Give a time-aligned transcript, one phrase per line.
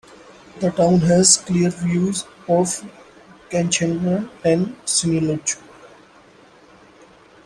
[0.59, 2.69] The town has clear views of
[3.51, 5.61] Kanchenjunga and Siniolchu.